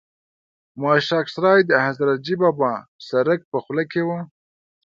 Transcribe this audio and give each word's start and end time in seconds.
ماشک 0.81 1.25
سرای 1.35 1.61
د 1.69 1.73
حضرتجي 1.85 2.35
بابا 2.43 2.73
سرک 3.07 3.39
په 3.51 3.57
خوله 3.63 3.83
کې 3.91 4.01
و. 4.07 4.09